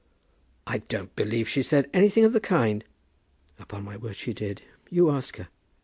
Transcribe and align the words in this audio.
"I 0.65 0.79
don't 0.79 1.15
believe 1.15 1.47
she 1.47 1.61
said 1.61 1.87
anything 1.93 2.25
of 2.25 2.33
the 2.33 2.39
kind." 2.39 2.83
"Upon 3.59 3.83
my 3.85 3.97
word 3.97 4.15
she 4.15 4.33
did. 4.33 4.63
You 4.89 5.11
ask 5.11 5.37
her." 5.37 5.49